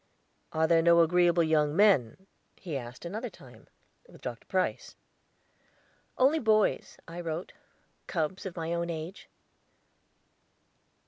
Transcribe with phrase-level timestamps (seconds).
[0.51, 3.67] "Are there no agreeable young men," he asked another time,
[4.09, 4.47] "with Dr.
[4.47, 4.95] Price?"
[6.17, 7.53] "Only boys," I wrote
[8.07, 9.29] "cubs of my own age."